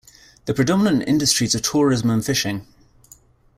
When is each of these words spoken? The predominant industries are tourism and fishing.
The 0.45 0.55
predominant 0.55 1.07
industries 1.07 1.53
are 1.53 1.59
tourism 1.59 2.09
and 2.09 2.25
fishing. 2.25 2.65